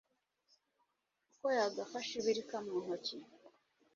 uko 1.29 1.47
yagafashe 1.57 2.13
ibirika 2.21 2.55
mu 2.65 2.75
ntoki 2.83 3.15